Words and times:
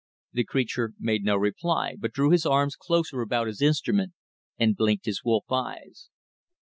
The 0.33 0.43
creature 0.45 0.93
made 0.97 1.23
no 1.23 1.35
reply, 1.37 1.95
but 1.95 2.11
drew 2.11 2.31
his 2.31 2.43
arms 2.43 2.75
closer 2.75 3.21
about 3.21 3.45
his 3.45 3.61
instrument, 3.61 4.13
and 4.57 4.75
blinked 4.75 5.05
his 5.05 5.23
wolf 5.23 5.45
eyes. 5.51 6.09